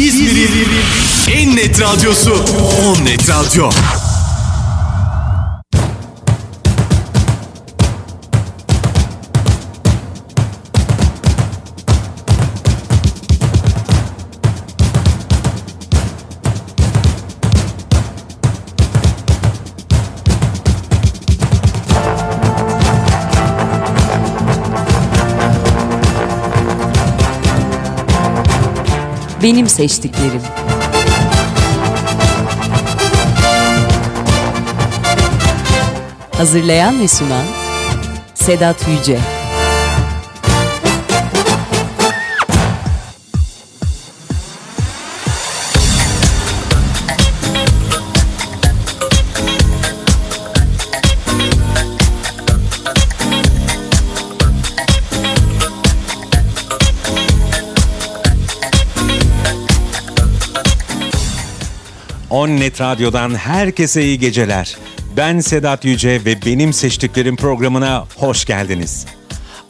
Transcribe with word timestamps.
İzmir'in 0.00 0.68
en 1.32 1.56
net 1.56 1.80
radyosu 1.80 2.32
On 2.84 3.04
Net 3.04 3.30
Radyo. 3.30 3.70
Benim 29.42 29.68
seçtiklerim. 29.68 30.42
Hazırlayan 36.36 37.00
ve 37.00 37.08
sunan 37.08 37.44
Sedat 38.34 38.88
Yüce. 38.88 39.18
On 62.40 62.48
Net 62.48 62.80
Radyo'dan 62.80 63.34
herkese 63.34 64.04
iyi 64.04 64.18
geceler. 64.18 64.76
Ben 65.16 65.40
Sedat 65.40 65.84
Yüce 65.84 66.24
ve 66.24 66.42
benim 66.46 66.72
seçtiklerim 66.72 67.36
programına 67.36 68.04
hoş 68.16 68.44
geldiniz. 68.44 69.06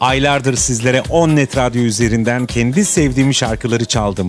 Aylardır 0.01 0.57
sizlere 0.57 1.03
On 1.09 1.37
Net 1.37 1.57
Radyo 1.57 1.83
üzerinden 1.83 2.47
kendi 2.47 2.85
sevdiğim 2.85 3.35
şarkıları 3.35 3.85
çaldım. 3.85 4.29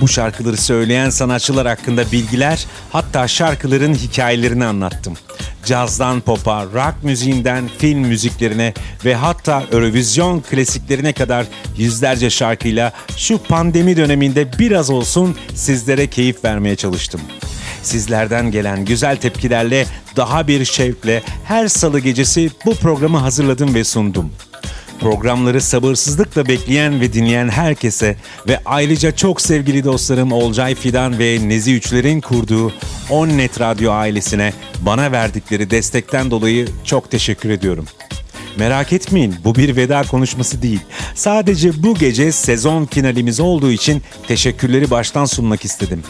Bu 0.00 0.08
şarkıları 0.08 0.56
söyleyen 0.56 1.10
sanatçılar 1.10 1.66
hakkında 1.66 2.12
bilgiler, 2.12 2.66
hatta 2.92 3.28
şarkıların 3.28 3.94
hikayelerini 3.94 4.64
anlattım. 4.64 5.16
Cazdan 5.64 6.20
pop'a, 6.20 6.64
rock 6.64 6.94
müziğinden 7.02 7.70
film 7.78 8.00
müziklerine 8.00 8.74
ve 9.04 9.14
hatta 9.14 9.64
Eurovision 9.72 10.40
klasiklerine 10.40 11.12
kadar 11.12 11.46
yüzlerce 11.78 12.30
şarkıyla 12.30 12.92
şu 13.16 13.38
pandemi 13.38 13.96
döneminde 13.96 14.58
biraz 14.58 14.90
olsun 14.90 15.36
sizlere 15.54 16.06
keyif 16.06 16.44
vermeye 16.44 16.76
çalıştım. 16.76 17.20
Sizlerden 17.82 18.50
gelen 18.50 18.84
güzel 18.84 19.16
tepkilerle 19.16 19.86
daha 20.16 20.48
bir 20.48 20.64
şevkle 20.64 21.22
her 21.44 21.68
salı 21.68 22.00
gecesi 22.00 22.50
bu 22.66 22.74
programı 22.74 23.18
hazırladım 23.18 23.74
ve 23.74 23.84
sundum. 23.84 24.32
Programları 25.00 25.60
sabırsızlıkla 25.60 26.48
bekleyen 26.48 27.00
ve 27.00 27.12
dinleyen 27.12 27.48
herkese 27.48 28.16
ve 28.48 28.60
ayrıca 28.64 29.16
çok 29.16 29.40
sevgili 29.40 29.84
dostlarım 29.84 30.32
Olcay 30.32 30.74
Fidan 30.74 31.18
ve 31.18 31.38
Nezi 31.48 31.74
Üçler'in 31.74 32.20
kurduğu 32.20 32.72
On 33.10 33.28
Net 33.28 33.60
Radyo 33.60 33.92
ailesine 33.92 34.52
bana 34.80 35.12
verdikleri 35.12 35.70
destekten 35.70 36.30
dolayı 36.30 36.68
çok 36.84 37.10
teşekkür 37.10 37.50
ediyorum. 37.50 37.86
Merak 38.56 38.92
etmeyin 38.92 39.34
bu 39.44 39.54
bir 39.54 39.76
veda 39.76 40.02
konuşması 40.02 40.62
değil. 40.62 40.80
Sadece 41.14 41.82
bu 41.82 41.94
gece 41.94 42.32
sezon 42.32 42.86
finalimiz 42.86 43.40
olduğu 43.40 43.70
için 43.70 44.02
teşekkürleri 44.28 44.90
baştan 44.90 45.24
sunmak 45.24 45.64
istedim. 45.64 46.02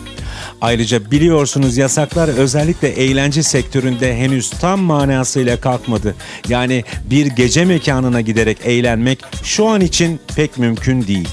Ayrıca 0.61 1.11
biliyorsunuz 1.11 1.77
yasaklar 1.77 2.29
özellikle 2.29 2.89
eğlence 2.89 3.43
sektöründe 3.43 4.17
henüz 4.17 4.51
tam 4.51 4.81
manasıyla 4.81 5.61
kalkmadı. 5.61 6.15
Yani 6.49 6.85
bir 7.11 7.27
gece 7.27 7.65
mekanına 7.65 8.21
giderek 8.21 8.59
eğlenmek 8.65 9.19
şu 9.43 9.67
an 9.67 9.81
için 9.81 10.21
pek 10.37 10.59
mümkün 10.59 11.07
değil. 11.07 11.29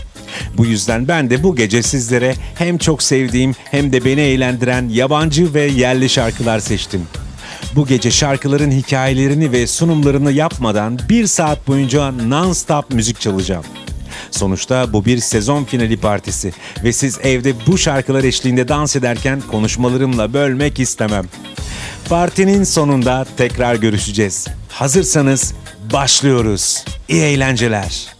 Bu 0.57 0.66
yüzden 0.66 1.07
ben 1.07 1.29
de 1.29 1.44
bu 1.44 1.56
gece 1.56 1.84
sizlere 1.84 2.35
hem 2.56 2.78
çok 2.78 3.03
sevdiğim 3.03 3.53
hem 3.72 3.94
de 3.94 4.06
beni 4.06 4.22
eğlendiren 4.22 4.89
yabancı 4.89 5.53
ve 5.53 5.62
yerli 5.62 6.09
şarkılar 6.09 6.59
seçtim. 6.59 7.01
Bu 7.75 7.88
gece 7.88 8.12
şarkıların 8.12 8.72
hikayelerini 8.72 9.51
ve 9.51 9.68
sunumlarını 9.68 10.31
yapmadan 10.31 11.00
bir 11.09 11.28
saat 11.28 11.68
boyunca 11.68 12.01
non-stop 12.09 12.84
müzik 12.94 13.22
çalacağım. 13.22 13.63
Sonuçta 14.31 14.94
bu 14.94 15.06
bir 15.06 15.18
sezon 15.18 15.63
finali 15.63 15.97
partisi 15.97 16.53
ve 16.84 16.94
siz 16.94 17.19
evde 17.23 17.53
bu 17.68 17.78
şarkılar 17.78 18.23
eşliğinde 18.23 18.68
dans 18.68 18.95
ederken 18.95 19.41
konuşmalarımla 19.51 20.34
bölmek 20.34 20.79
istemem. 20.79 21.25
Partinin 22.09 22.63
sonunda 22.63 23.25
tekrar 23.38 23.75
görüşeceğiz. 23.75 24.47
Hazırsanız 24.69 25.53
başlıyoruz. 25.94 26.85
İyi 27.09 27.22
eğlenceler. 27.22 28.16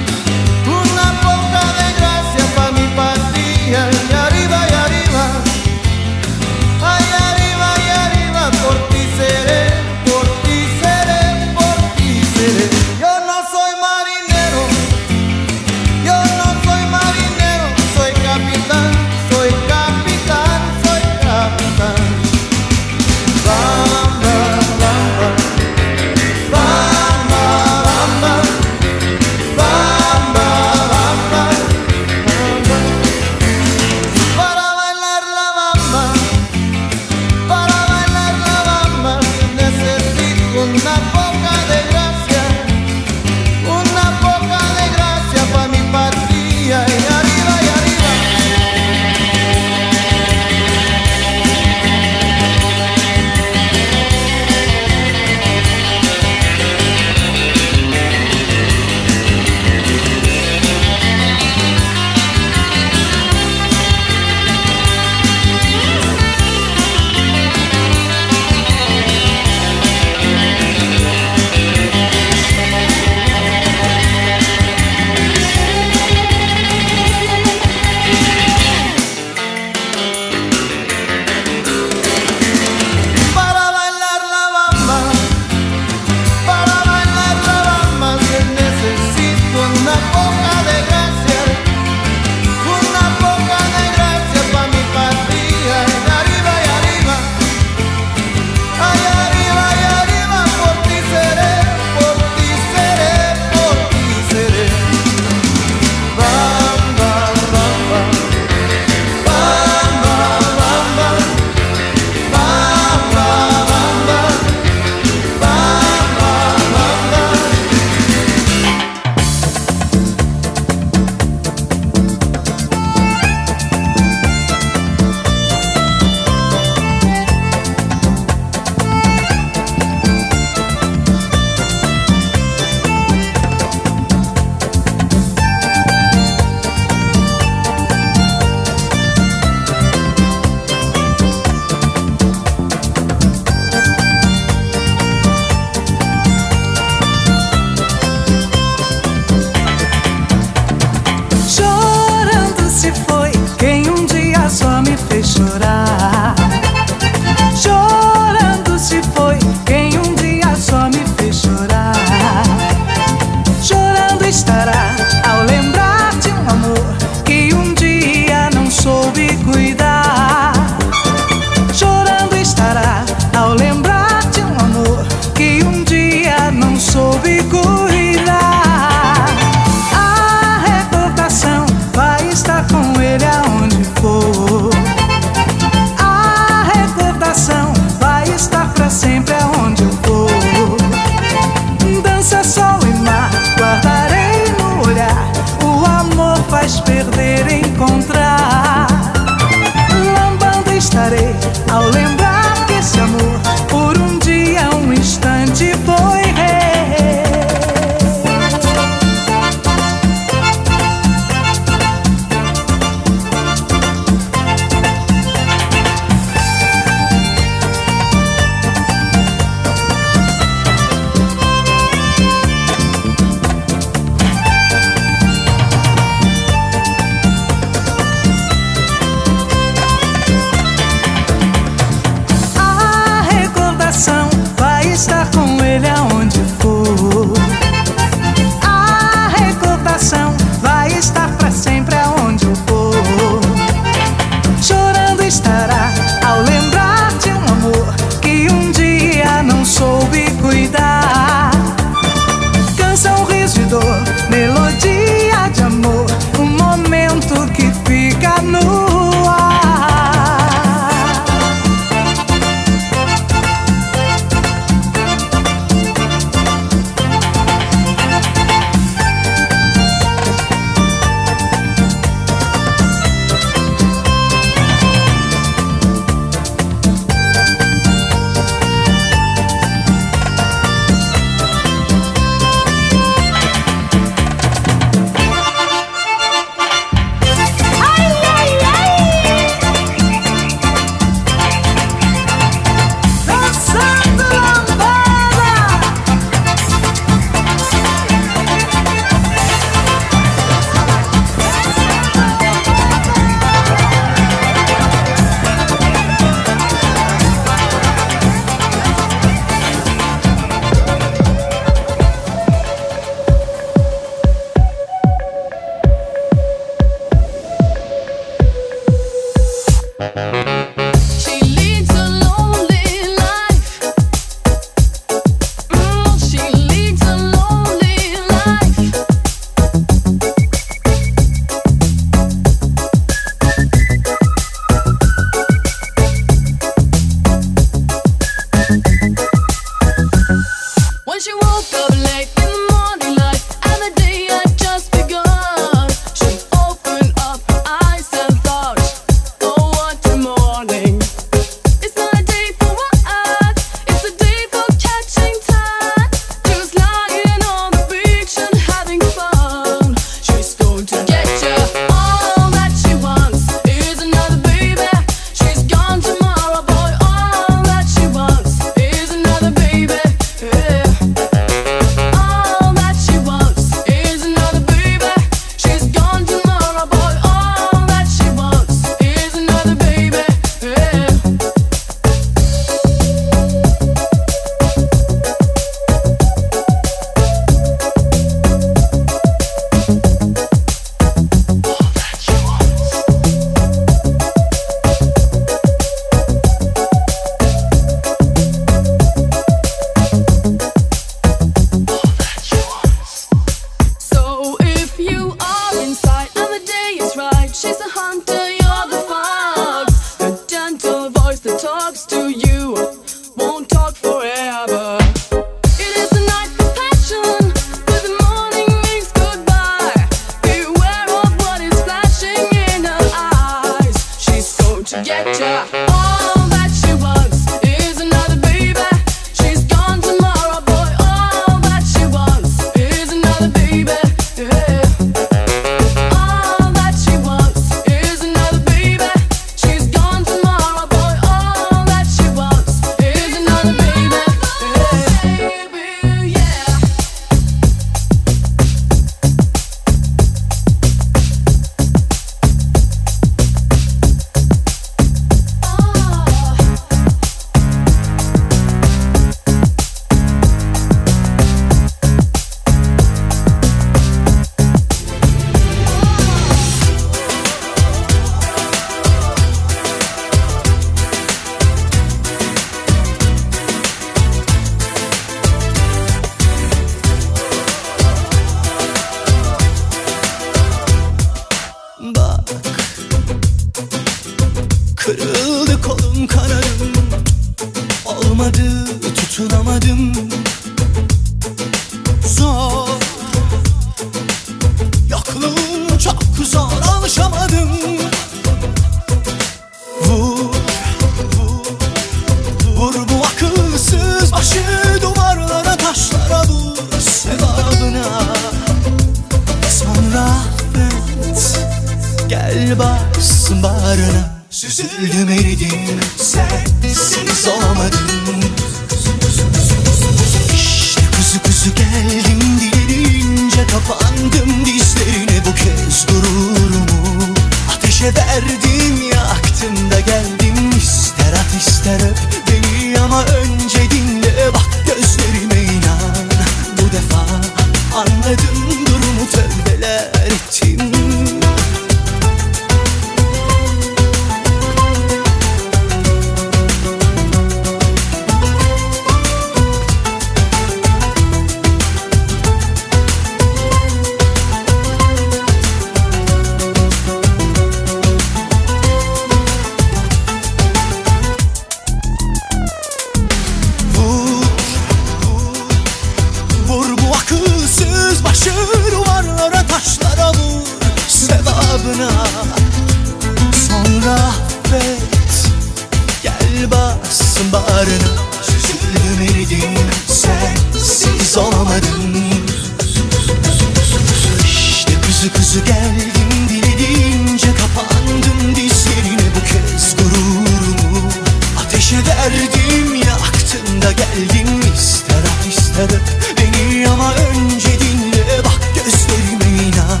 Ateşe 591.84 592.06
derdim 592.06 592.94
yaktın 592.94 593.82
da 593.82 593.92
geldin 593.92 594.62
ister 594.74 595.18
at 595.18 595.46
ister 595.48 595.84
öp 595.84 596.36
beni. 596.38 596.88
Ama 596.88 597.14
önce 597.14 597.80
dinle 597.80 598.44
bak 598.44 598.60
gözlerime 598.74 599.62
inan. 599.62 600.00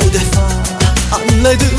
Bu 0.00 0.12
defa 0.12 0.46
anladım 1.12 1.75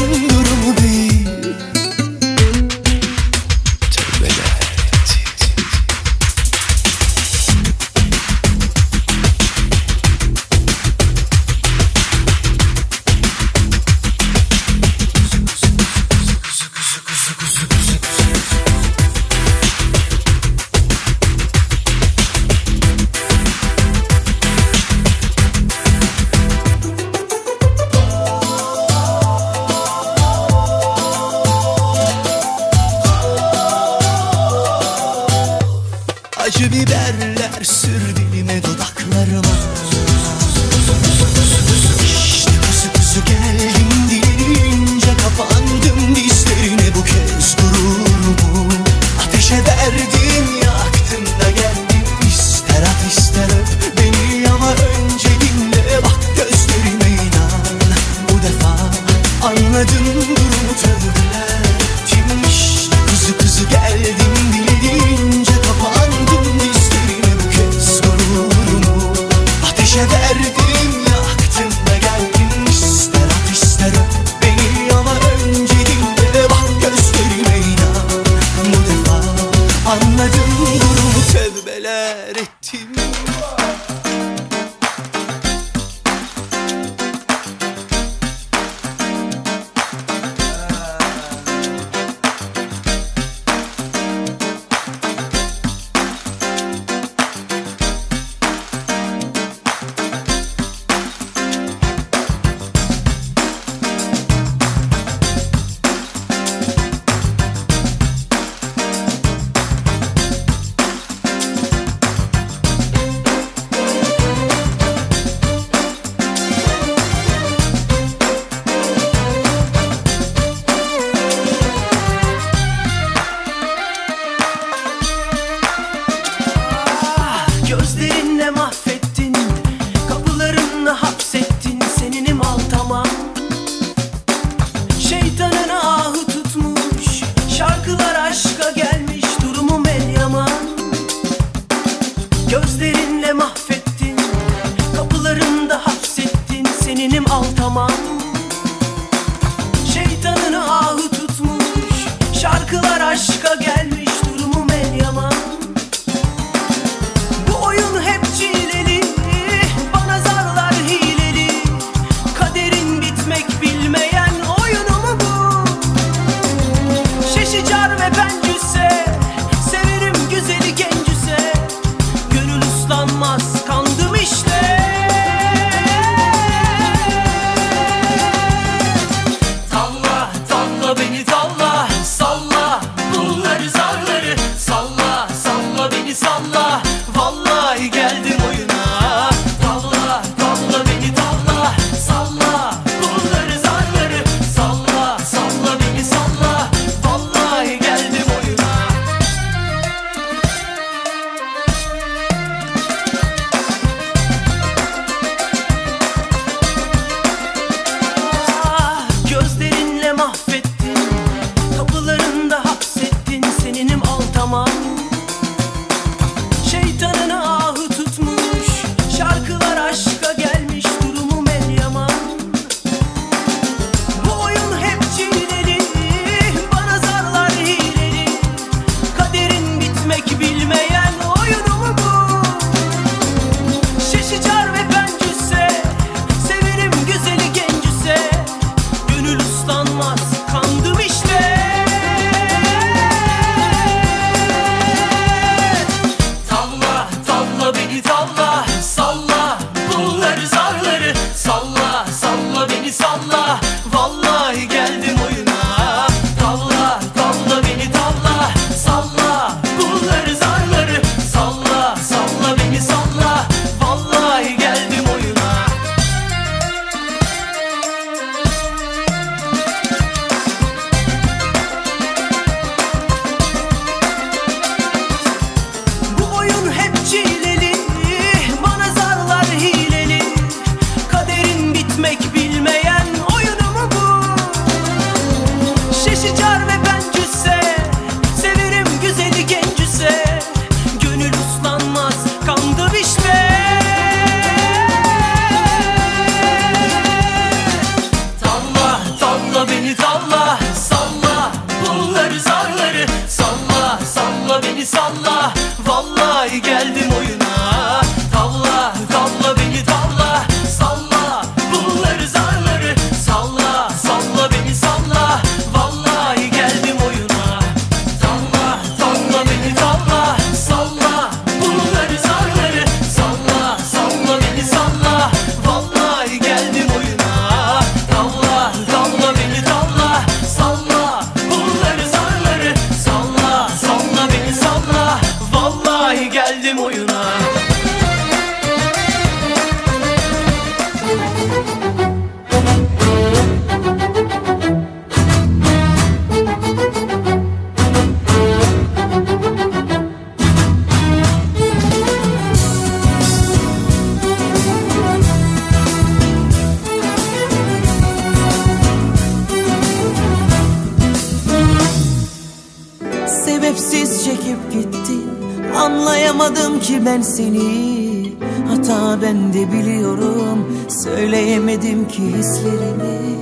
ki 366.88 367.06
ben 367.06 367.22
seni. 367.22 368.34
Hata 368.68 369.22
bende 369.22 369.72
biliyorum. 369.72 370.88
Söyleyemedim 371.04 372.08
ki 372.08 372.24
hislerimi. 372.24 373.38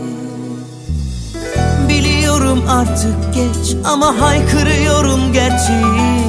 Biliyorum 1.89 2.63
artık 2.69 3.33
geç 3.33 3.75
ama 3.85 4.21
haykırıyorum 4.21 5.33
gerçeği 5.33 6.25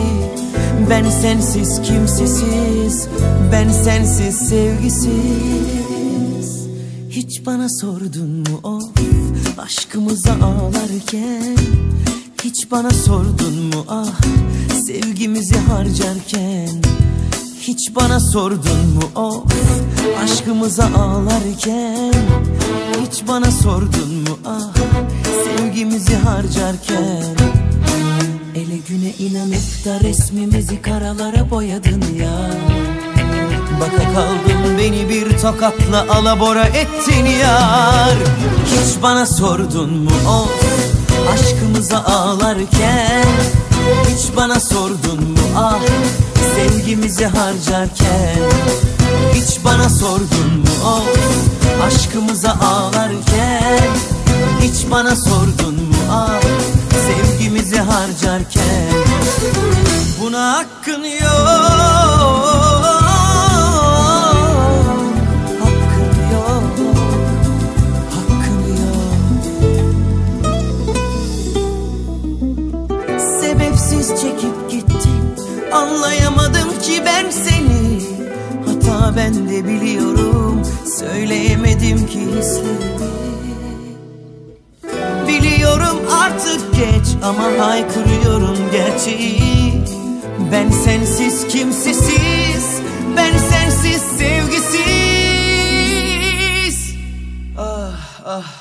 Ben 0.91 1.11
sensiz 1.11 1.83
kimsesiz, 1.83 3.09
ben 3.53 3.69
sensiz 3.69 4.37
sevgisiz. 4.37 5.09
Hiç 7.11 7.47
bana 7.47 7.69
sordun 7.69 8.31
mu 8.31 8.61
of 8.63 8.83
aşkımıza 9.59 10.33
ağlarken? 10.33 11.57
Hiç 12.45 12.71
bana 12.71 12.91
sordun 12.91 13.55
mu 13.55 13.85
ah 13.89 14.21
sevgimizi 14.87 15.57
harcarken 15.59 16.69
hiç 17.69 17.95
bana 17.95 18.21
sordun 18.21 18.87
mu? 18.95 19.21
Of 19.23 19.45
aşkımıza 20.25 20.85
ağlarken 20.85 22.13
Hiç 23.01 23.29
bana 23.29 23.51
sordun 23.51 24.15
mu? 24.15 24.39
Ah 24.47 24.75
sevgimizi 25.45 26.15
harcarken 26.17 27.25
Ele 28.55 28.77
güne 28.89 29.11
inanıp 29.19 29.85
da 29.85 30.01
resmimizi 30.09 30.83
karalara 30.83 31.51
boyadın 31.51 32.05
ya. 32.21 32.51
Baka 33.81 34.13
kaldım 34.15 34.79
beni 34.79 35.09
bir 35.09 35.39
tokatla 35.39 36.07
alabora 36.11 36.65
ettin 36.65 37.27
yar. 37.27 38.17
Hiç 38.67 39.03
bana 39.03 39.27
sordun 39.27 39.91
mu? 39.91 40.11
Of 40.29 40.65
aşkımıza 41.33 42.05
ağlarken 42.05 43.27
Hiç 44.09 44.37
bana 44.37 44.61
sordun 44.61 45.21
mu 45.31 45.39
ah 45.57 45.79
sevgimizi 46.57 47.27
harcarken? 47.27 48.39
Hiç 49.35 49.65
bana 49.65 49.89
sordun 49.89 50.59
mu 50.59 50.89
of 50.89 51.19
aşkımıza 51.87 52.51
ağlarken? 52.51 53.89
Hiç 54.63 54.91
bana 54.91 55.17
sordun 55.17 55.75
mu 55.75 55.97
ah 56.13 56.41
sevgimizi 57.07 57.77
harcarken? 57.79 58.93
Buna 60.21 60.53
hakkın 60.53 61.05
yok 61.05 62.66
Anlayamadım 75.77 76.79
ki 76.83 77.03
ben 77.07 77.31
seni. 77.31 78.01
Hata 78.67 79.17
bende 79.17 79.65
biliyorum. 79.65 80.63
Söyleyemedim 80.99 82.07
ki 82.07 82.21
hislerimi 82.21 82.87
Biliyorum 85.29 85.99
artık 86.13 86.75
geç 86.75 87.07
ama 87.23 87.45
haykırıyorum 87.59 88.59
gerçeği. 88.73 89.85
Ben 90.53 90.71
sensiz 90.71 91.49
kimsesiz 91.49 92.81
Ben 93.17 93.39
sensiz 93.39 94.03
sevgisiz. 94.03 94.77
Ah 97.59 98.21
ah. 98.27 98.53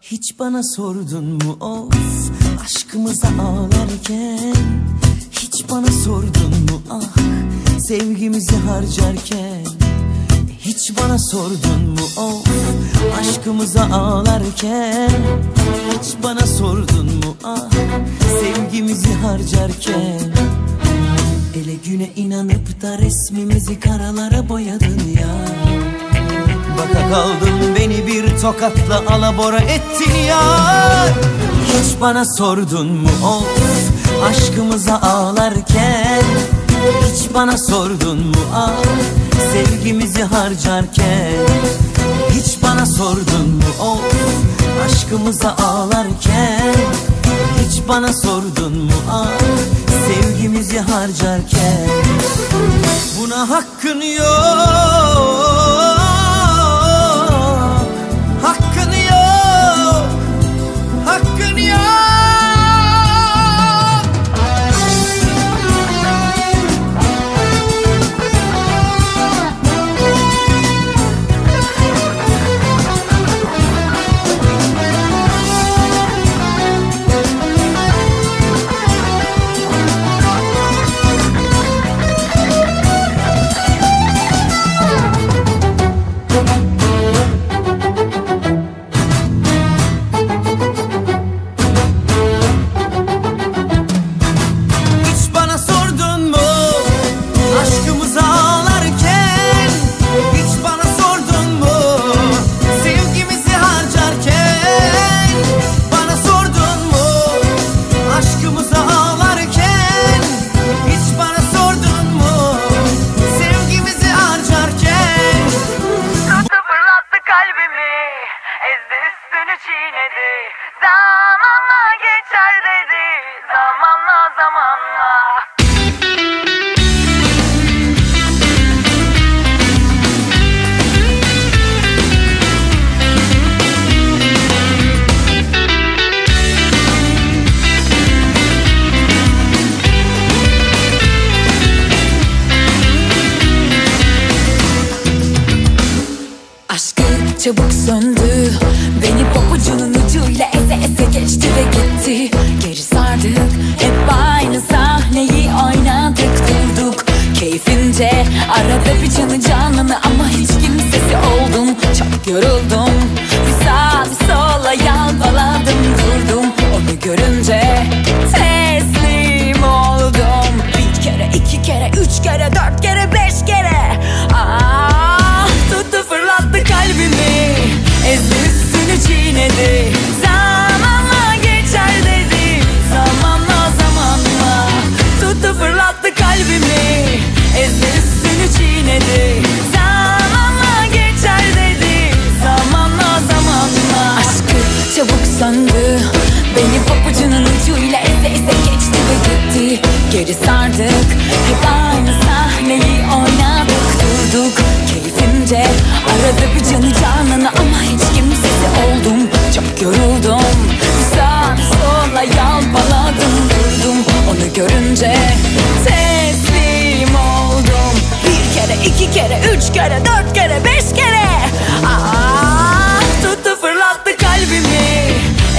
Hiç 0.00 0.38
bana 0.38 0.62
sordun 0.62 1.24
mu? 1.24 1.56
Of 1.60 1.94
aşkımıza 2.64 3.28
ağlarken 3.28 4.54
Hiç 5.42 5.70
bana 5.70 5.86
sordun 5.86 6.52
mu? 6.70 6.82
Ah 6.90 7.22
sevgimizi 7.80 8.56
harcarken 8.56 9.64
Hiç 10.60 10.92
bana 10.98 11.18
sordun 11.18 11.80
mu? 11.88 12.06
Of 12.16 12.46
aşkımıza 13.20 13.82
ağlarken 13.82 15.10
Hiç 15.90 16.14
bana 16.22 16.46
sordun 16.46 17.06
mu? 17.06 17.36
Ah 17.44 17.70
sevgimizi 18.40 19.14
harcarken 19.14 20.20
Ele 21.54 21.74
güne 21.86 22.10
inanıp 22.16 22.82
da 22.82 22.98
resmimizi 22.98 23.80
karalara 23.80 24.48
boyadın 24.48 25.00
ya. 25.20 25.34
Baka 26.78 27.08
kaldım 27.10 27.74
beni 27.78 28.06
bir 28.06 28.38
tokatla 28.40 29.02
alabora 29.08 29.58
ettin 29.58 30.14
ya. 30.28 30.42
Hiç 31.66 32.00
bana 32.00 32.24
sordun 32.24 32.86
mu? 32.86 33.08
Of 33.24 33.92
aşkımıza 34.28 34.96
ağlarken 34.96 36.22
Hiç 37.02 37.34
bana 37.34 37.58
sordun 37.58 38.18
mu? 38.18 38.36
Ah 38.54 38.72
sevgimizi 39.52 40.22
harcarken 40.22 41.32
Hiç 42.30 42.62
bana 42.62 42.86
sordun 42.86 43.48
mu? 43.48 43.62
Of 43.80 44.00
aşkımıza 44.84 45.50
ağlarken 45.50 46.74
Hiç 47.60 47.88
bana 47.88 48.12
sordun 48.12 48.78
mu? 48.78 48.92
Ah 49.10 49.26
sevgimizi 50.06 50.78
harcarken 50.78 51.88
Buna 53.20 53.50
hakkın 53.50 54.00
yok 54.00 55.91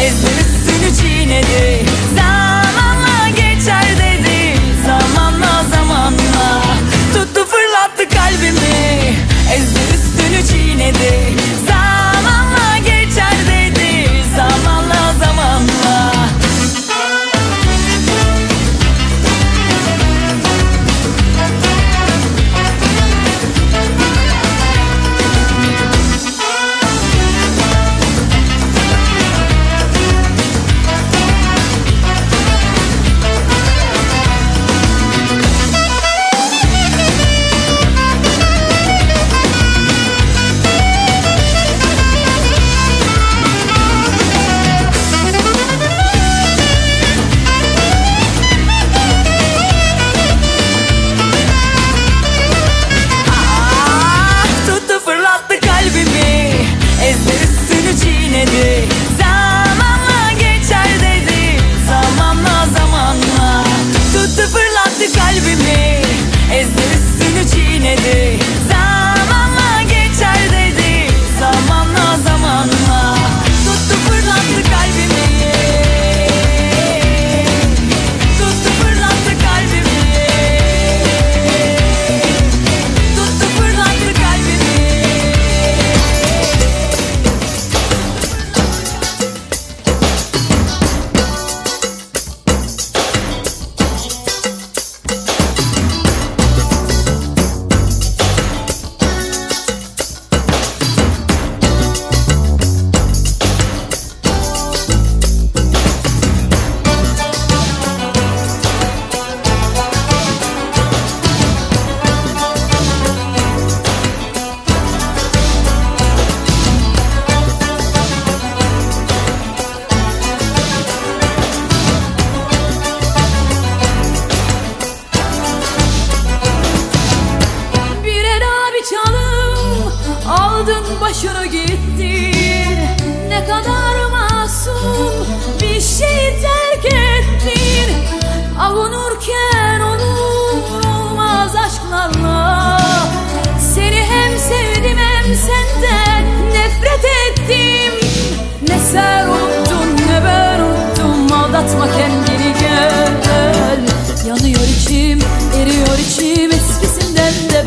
Ezdi 0.01 0.25
üstünü 0.25 0.95
çiğnedi. 0.95 1.85
Zamanla 2.15 3.29
geçer 3.29 3.85
dedi. 3.97 4.59
Zamanla 4.85 5.63
zamanla. 5.75 6.63
Tuttu 7.13 7.45
fırlattı 7.45 8.17
kalbimi. 8.17 9.15
Ezdi 9.55 9.79
üstünü 9.93 10.47
çiğnedi. 10.47 11.22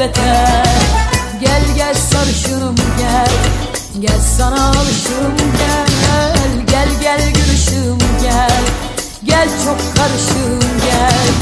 yeter 0.07 0.67
Gel 1.41 1.63
gel 1.77 1.95
sarışınım 1.95 2.75
gel. 2.99 3.29
Gel 4.01 4.21
sana 4.39 4.69
alışım 4.69 5.37
gel. 5.59 5.87
Gel 6.67 6.89
gel 7.01 7.33
gülüşüm 7.33 7.99
gel. 8.23 8.63
Gel 9.25 9.49
çok 9.65 9.97
karışım 9.97 10.61
gel. 10.87 11.36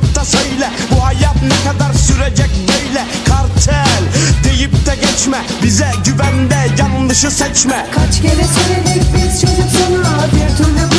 Koyup 0.00 0.14
da 0.16 0.24
söyle. 0.24 0.70
Bu 0.90 1.04
hayat 1.04 1.42
ne 1.42 1.72
kadar 1.72 1.92
sürecek 1.92 2.50
böyle? 2.68 3.04
Kartel 3.28 4.02
deyip 4.44 4.86
de 4.86 4.94
geçme. 4.94 5.38
Bize 5.62 5.90
güvende 6.04 6.68
yanlışı 6.78 7.30
seçme. 7.30 7.86
Kaç 7.94 8.22
kere 8.22 8.46
söyledik 8.46 9.02
biz 9.14 9.40
çocuk 9.40 9.70
sana? 9.72 10.26
Bir 10.26 10.56
türlü 10.56 10.95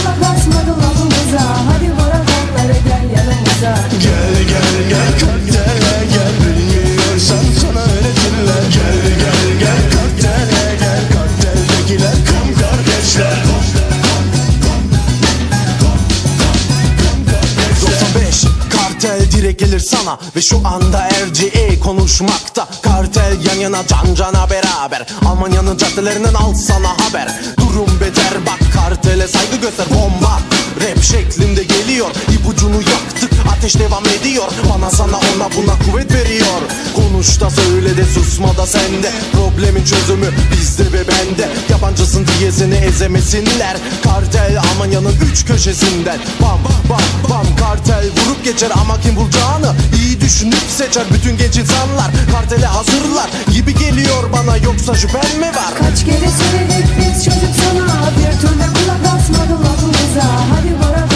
sana 20.08 20.20
Ve 20.36 20.42
şu 20.42 20.58
anda 20.68 21.10
RGA 21.10 21.80
konuşmakta 21.84 22.68
Kartel 22.82 23.46
yan 23.46 23.56
yana 23.56 23.88
can 23.88 24.16
cana 24.16 24.50
beraber. 24.50 25.08
Almanya'nın 25.26 25.78
caddelerinden 25.78 26.34
al 26.34 26.54
sana 26.54 26.90
haber. 26.90 27.30
Durum 27.58 28.00
beter 28.02 28.46
bak 28.46 28.74
kartele 28.74 29.28
saygı 29.28 29.56
göster 29.56 29.86
bomba 29.90 30.40
Rap 30.82 31.04
şeklinde 31.04 31.64
geliyor. 31.64 32.08
İpucunu 32.34 32.76
yaktık 32.76 33.32
ateş 33.58 33.80
devam 33.80 34.04
ediyor. 34.06 34.48
Bana 34.74 34.90
sana 34.90 35.18
ona 35.18 35.50
buna 35.58 35.76
kuvvet 35.86 36.14
veriyor. 36.14 36.62
Konuş 36.96 37.42
da 37.42 37.50
söyle 37.50 37.98
de 37.98 38.06
susma 38.06 38.58
da 38.58 38.66
sende 38.66 39.12
Problemin 39.32 39.86
çözümü 39.86 40.28
bizde 40.52 40.84
ve 40.94 41.08
bende. 41.08 41.50
Yabancısın 41.70 42.26
diye 42.28 42.52
seni 42.52 42.76
ezemesinler. 42.76 43.78
Kartel 44.04 44.60
Almanya'nın 44.60 45.16
üç 45.32 45.46
köşesinden. 45.46 46.20
Bam 46.42 46.60
bam 46.90 47.30
bam. 47.30 47.46
Kartel 47.60 48.06
vurup 48.06 48.44
geçer 48.44 48.72
ama 48.82 49.02
kim 49.02 49.16
bulacağını 49.16 49.76
iyi 49.96 50.22
düşünüp 50.22 50.66
seçer. 50.78 51.04
Bütün 51.14 51.38
genç 51.38 51.58
insanlar 51.58 52.12
Kartele 52.32 52.66
hazırlar 52.66 53.30
gibi 53.54 53.76
geliyor 53.76 54.24
bana. 54.34 54.58
Yoksa 54.58 54.96
şüphen 54.96 55.40
mi 55.40 55.48
var? 55.48 55.74
Kaç 55.80 56.06
kere 56.06 56.30
söyledik 56.42 56.88
biz 57.00 57.26
çocuk 57.26 57.54
sana? 57.64 58.12
Bir 58.18 58.40
türlü 58.42 58.74
kulak 58.74 59.16
asmadı 59.16 59.77
Hadi 60.22 60.68
yanımıza 60.68 61.08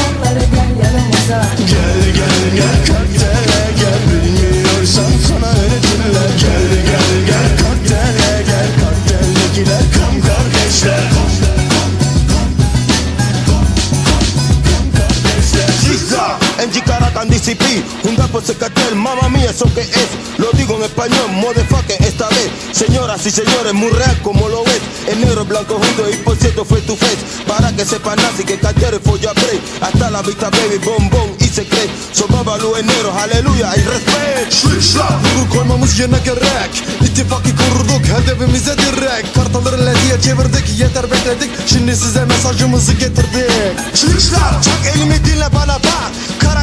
con 17.14 17.30
DCP 17.30 17.64
Un 18.04 18.16
capo 18.16 18.42
se 18.42 18.56
cartel, 18.56 18.96
mamma 18.96 19.30
mía, 19.30 19.50
eso 19.50 19.66
que 19.74 19.82
es 19.82 20.10
Lo 20.38 20.52
digo 20.54 20.78
en 20.78 20.84
español, 20.84 21.30
motherfucker, 21.34 22.02
esta 22.02 22.30
Señoras 22.74 23.26
y 23.26 23.32
señores, 23.32 23.74
muy 23.74 23.90
real 23.92 24.18
como 24.24 24.48
lo 24.48 24.64
ves. 24.64 24.82
En 25.08 25.20
negro, 25.22 25.46
blanco, 25.46 25.76
junto 25.76 26.10
y 26.10 26.16
por 26.18 26.38
cierto 26.38 26.64
fue 26.64 26.80
tu 26.82 26.96
face. 26.96 27.18
Para 27.48 27.72
que 27.76 27.86
sepan 27.86 28.20
así 28.20 28.44
que 28.44 28.58
cachero 28.58 29.00
fue 29.04 29.20
ya 29.20 29.34
Hasta 29.82 30.10
la 30.10 30.22
vista, 30.22 30.50
baby, 30.50 30.78
bombón 30.84 31.36
y 31.40 31.46
se 31.46 31.66
cree. 31.66 31.90
Sobaba 32.14 32.58
luz 32.58 32.80
en 32.80 32.88
negro, 32.88 33.14
aleluya 33.14 33.74
y 33.76 33.82
respect. 33.82 34.54
Şuru 34.54 35.50
koymamız 35.50 36.00
yerine 36.00 36.20
gerek. 36.26 36.84
İttifakı 37.02 37.50
kurduk, 37.56 38.04
hedefimize 38.06 38.78
direkt. 38.78 39.36
Kartaları 39.36 39.86
lediye 39.86 40.22
çevirdik, 40.22 40.80
yeter 40.80 41.12
bekledik. 41.12 41.52
Şimdi 41.68 41.96
size 41.96 42.26
mesajımızı 42.26 42.94
getirdik. 42.94 43.96
Çıkışlar, 43.96 44.62
çak 44.64 44.96
elimi 44.96 45.26
dinle 45.26 45.54
bana 45.54 45.74
bak. 45.74 46.12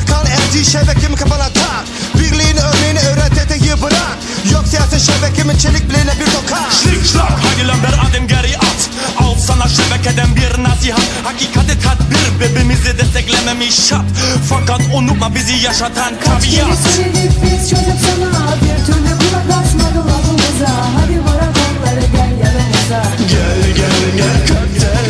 Bakan 0.09 0.27
elci 0.27 0.71
şebekim 0.71 1.17
kafana 1.17 1.49
tak 1.49 1.85
Birliğin 2.15 2.57
örneğini 2.57 2.99
öğret 2.99 3.39
eteği 3.39 3.83
bırak. 3.83 4.19
Yok 4.53 4.65
siyaset 4.69 5.01
şebekimin 5.01 5.57
çelikliğine 5.59 6.13
bir 6.21 6.27
tokat 6.27 6.73
Şlik 6.83 7.07
şlak 7.07 7.33
hadi 7.45 7.69
lan 7.69 7.77
bir 7.83 8.09
adım 8.09 8.29
geri 8.29 8.57
at. 8.59 8.91
Al 9.19 9.35
sana 9.39 9.69
şebekeden 9.69 10.37
bir 10.37 10.63
nasihat. 10.63 11.01
Hakikati 11.25 11.81
tatbir 11.81 12.41
bebimizi 12.41 12.99
desteklememiş 12.99 13.75
şart. 13.87 14.05
Fakat 14.49 14.81
unutma 14.95 15.35
bizi 15.35 15.53
yaşatan 15.53 16.15
tabiat. 16.25 16.41
Kaç 16.41 16.51
kere 16.51 16.77
söyledik 16.77 17.33
biz 17.43 17.71
çocuk 17.71 17.99
sana 18.07 18.55
Bir 18.63 18.85
türlü 18.87 19.19
kulak 19.19 19.65
asmadı 19.65 19.99
lafımıza 20.09 20.75
Hadi 20.97 21.21
varak 21.25 21.55
onları 21.67 22.01
gel 22.01 22.33
yanımıza 22.45 23.03
Gel 23.31 23.75
gel 23.77 24.17
gel. 24.17 24.47
Kökten 24.47 25.08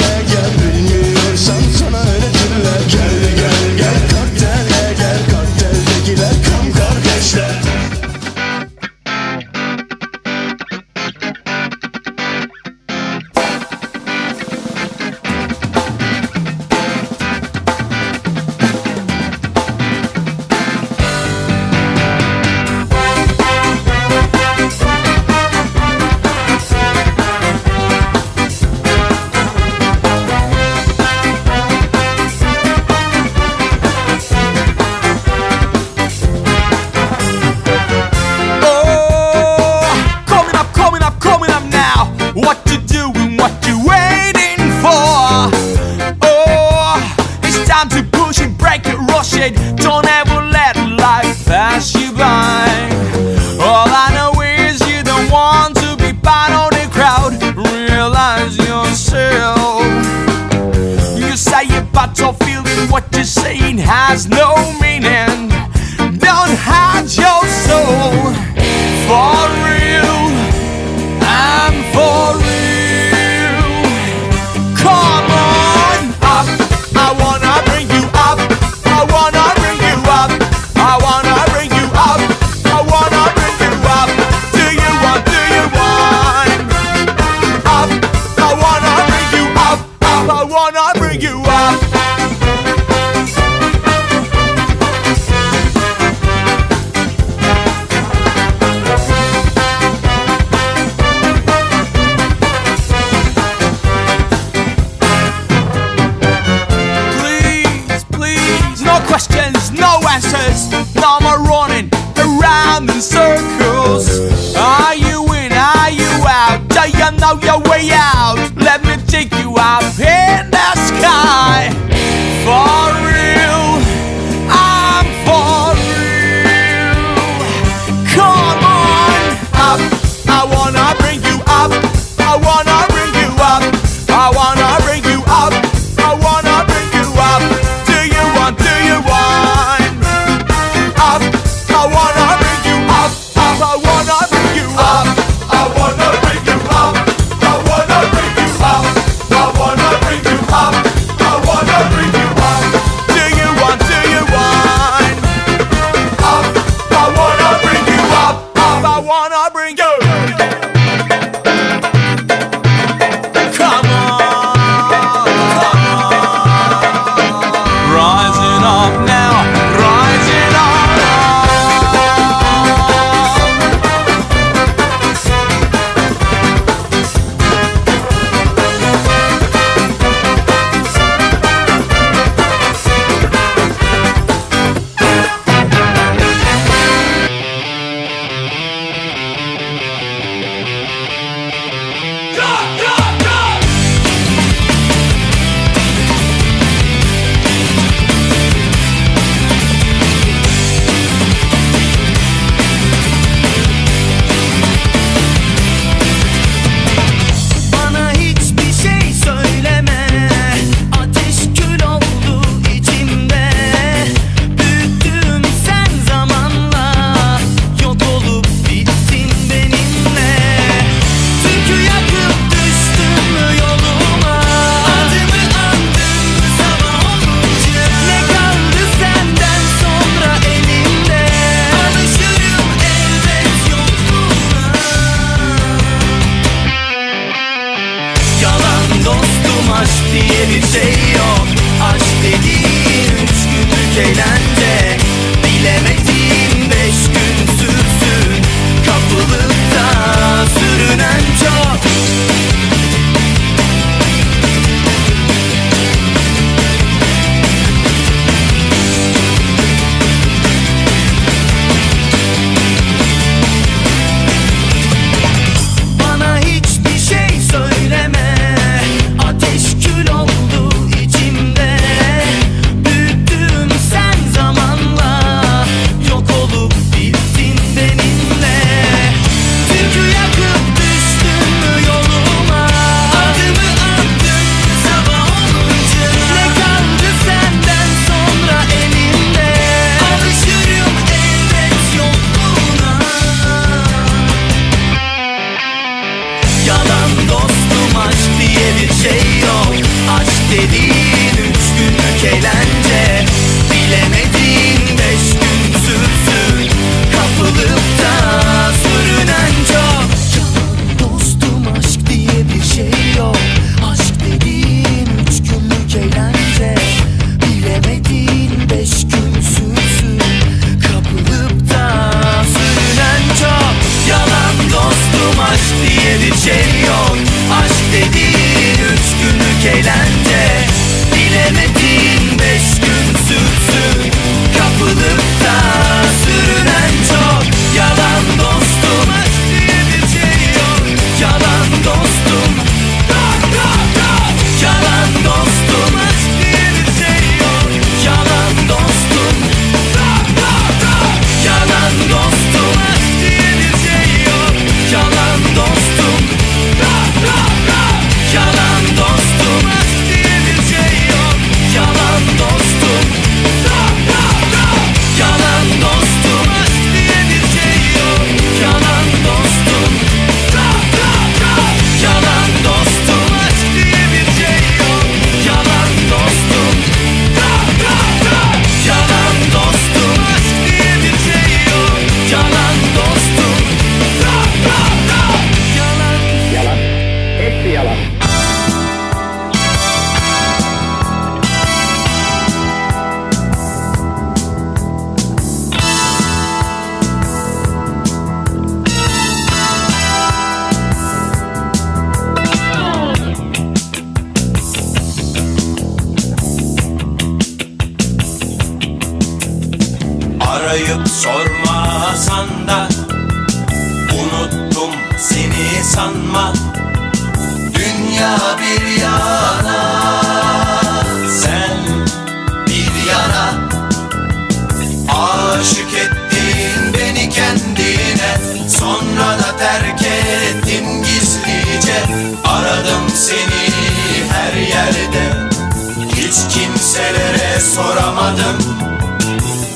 Ağlamadım 438.39 438.79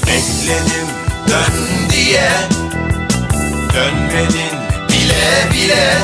Bekledim 0.07 0.89
dön 1.29 1.91
diye. 1.91 2.31
Dönmedin 3.75 4.59
bile 4.89 5.53
bile. 5.53 5.95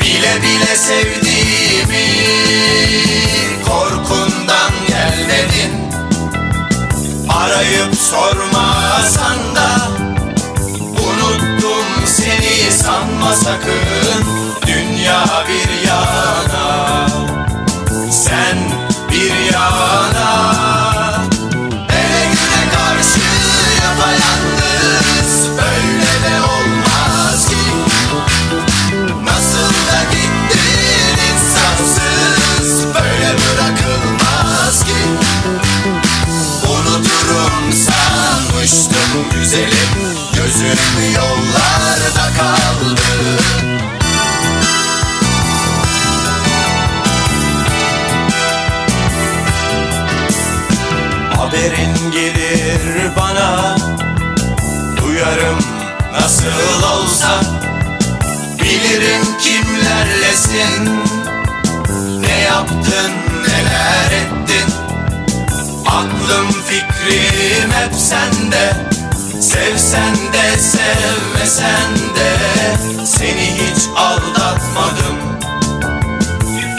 Bile 0.00 0.42
bile 0.42 0.76
sevdiğimi 0.76 2.06
Korkundan 3.64 4.72
gelmedin. 4.88 5.92
Arayıp 7.28 7.94
sormasan 7.94 9.54
da 9.54 9.88
Unuttum 10.80 12.06
seni 12.06 12.72
sanma 12.72 13.34
sakın. 13.34 14.24
Dünya 14.66 15.24
bir 15.48 15.71
gelir 52.12 53.16
bana? 53.16 53.76
Duyarım 54.96 55.58
nasıl 56.12 56.82
olsa. 56.94 57.40
Bilirim 58.58 59.22
kimlerlesin 59.40 61.00
Ne 62.20 62.38
yaptın 62.40 63.12
neler 63.48 64.10
ettin? 64.20 64.74
Aklım 65.86 66.52
fikrim 66.66 67.70
hep 67.70 67.94
sende. 67.94 68.72
Sevsen 69.40 70.16
de 70.32 70.58
sevmesen 70.58 71.96
de. 72.16 72.36
Seni 73.06 73.54
hiç 73.54 73.82
aldatmadım. 73.96 75.18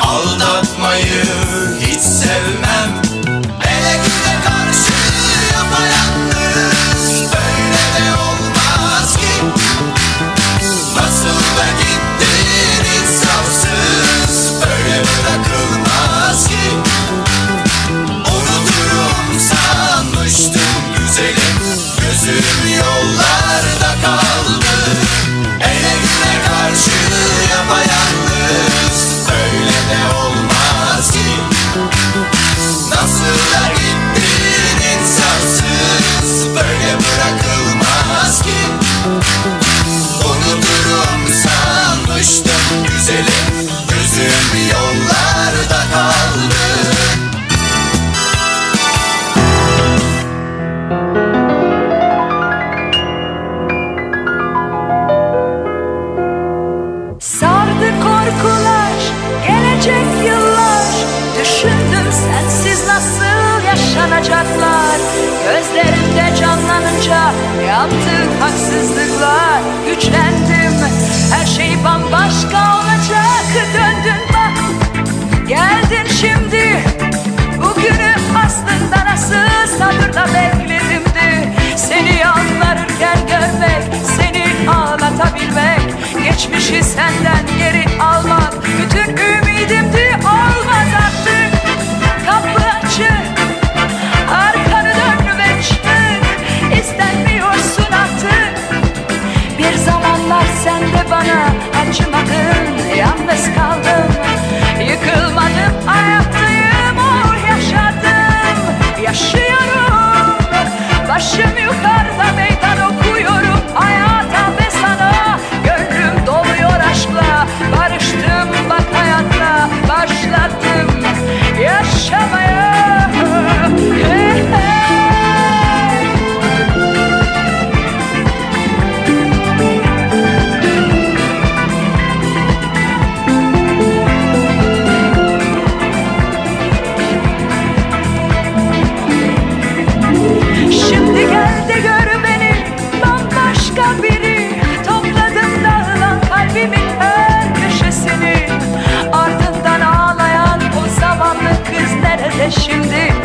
Aldatmayı 0.02 1.24
hiç 1.80 2.02
sevmem. 2.02 3.13
I'm 15.26 15.42
not 15.42 15.83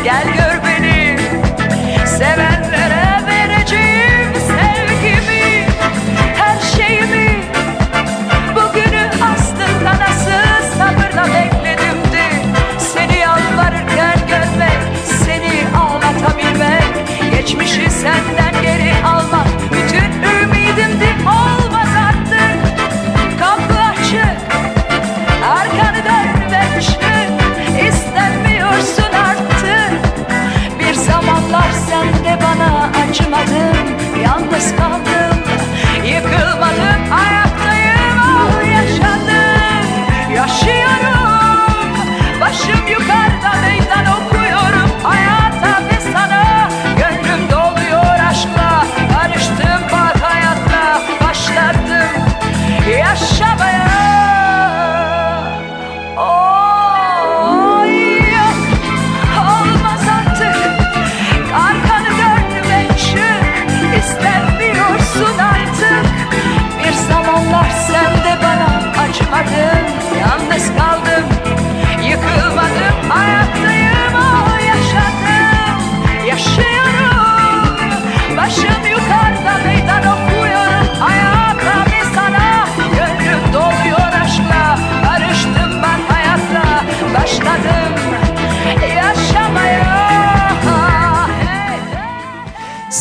Gel 0.03 0.35
gör. 0.37 0.48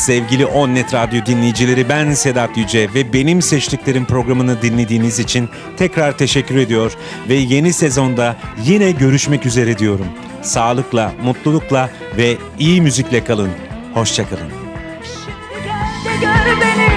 Sevgili 0.08 0.46
Onnet 0.46 0.94
Radyo 0.94 1.26
dinleyicileri 1.26 1.88
ben 1.88 2.12
Sedat 2.12 2.56
Yüce 2.56 2.94
ve 2.94 3.12
benim 3.12 3.42
seçtiklerim 3.42 4.04
programını 4.04 4.62
dinlediğiniz 4.62 5.18
için 5.18 5.48
tekrar 5.76 6.18
teşekkür 6.18 6.56
ediyor 6.56 6.92
ve 7.28 7.34
yeni 7.34 7.72
sezonda 7.72 8.36
yine 8.64 8.90
görüşmek 8.90 9.46
üzere 9.46 9.78
diyorum. 9.78 10.06
Sağlıkla, 10.42 11.12
mutlulukla 11.24 11.90
ve 12.16 12.36
iyi 12.58 12.82
müzikle 12.82 13.24
kalın. 13.24 13.50
Hoşçakalın. 13.94 14.48
Gör 16.20 16.60
beni. 16.60 16.87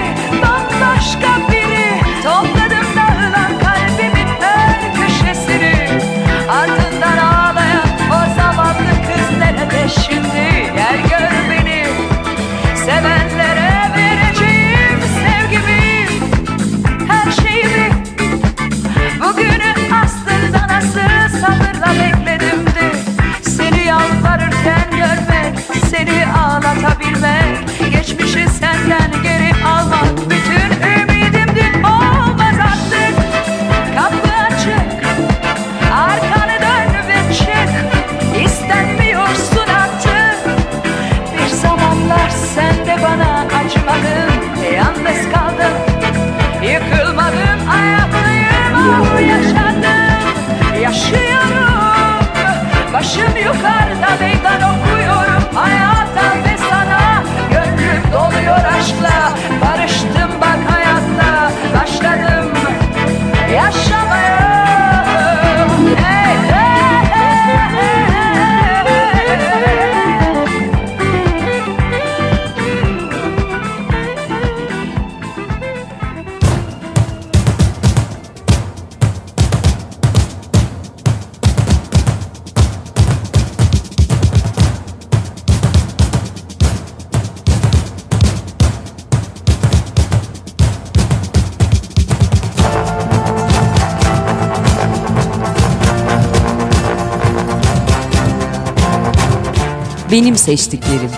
seçtiklerim. 100.41 101.11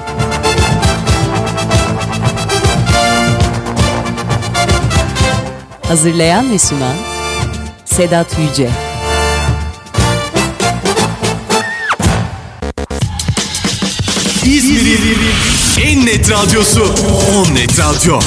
Hazırlayan 5.87 6.51
ve 6.51 6.59
sunan 6.59 6.95
Sedat 7.85 8.27
Yüce. 8.39 8.69
İzmir'in 14.45 15.19
en 15.81 16.05
net 16.05 16.31
radyosu 16.31 16.95
On 17.35 17.55
Net 17.55 17.79
Radyo. 17.79 18.19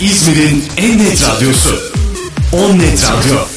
İzmir'in 0.00 0.64
en 0.76 0.98
net 0.98 1.22
radyosu 1.22 1.80
On 2.52 2.78
Net 2.78 3.04
Radyo. 3.04 3.53